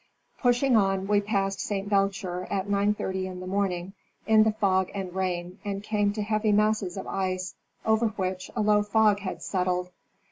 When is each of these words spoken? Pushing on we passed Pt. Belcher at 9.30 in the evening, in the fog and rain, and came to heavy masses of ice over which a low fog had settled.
Pushing 0.39 0.75
on 0.75 1.05
we 1.05 1.21
passed 1.21 1.59
Pt. 1.59 1.87
Belcher 1.87 2.47
at 2.49 2.65
9.30 2.67 3.25
in 3.25 3.39
the 3.39 3.45
evening, 3.45 3.93
in 4.25 4.41
the 4.41 4.51
fog 4.51 4.89
and 4.95 5.13
rain, 5.13 5.59
and 5.63 5.83
came 5.83 6.11
to 6.13 6.23
heavy 6.23 6.51
masses 6.51 6.97
of 6.97 7.05
ice 7.05 7.53
over 7.85 8.07
which 8.07 8.49
a 8.55 8.61
low 8.61 8.81
fog 8.81 9.19
had 9.19 9.43
settled. 9.43 9.91